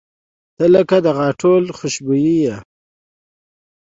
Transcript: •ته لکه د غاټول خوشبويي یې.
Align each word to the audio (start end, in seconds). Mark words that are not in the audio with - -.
•ته 0.57 0.65
لکه 0.75 0.97
د 1.05 1.07
غاټول 1.19 1.63
خوشبويي 1.77 2.35
یې. 2.45 2.55